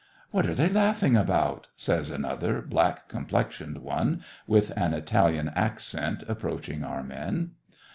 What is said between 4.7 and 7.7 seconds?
an Italian ac cent, approaching our men.